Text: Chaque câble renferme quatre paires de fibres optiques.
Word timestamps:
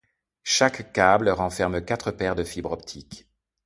Chaque 0.47 0.93
câble 0.93 1.29
renferme 1.29 1.79
quatre 1.85 2.09
paires 2.09 2.33
de 2.33 2.43
fibres 2.43 2.71
optiques. 2.71 3.27